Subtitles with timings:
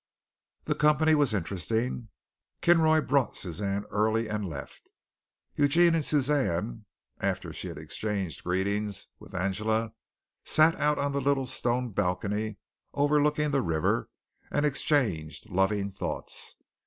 [0.63, 2.09] The company was interesting.
[2.63, 4.89] Kinroy brought Suzanne early and left.
[5.55, 6.85] Eugene and Suzanne,
[7.19, 9.93] after she had exchanged greetings with Angela,
[10.43, 12.57] sat out on the little stone balcony
[12.95, 14.09] overlooking the river
[14.49, 16.55] and exchanged loving thoughts.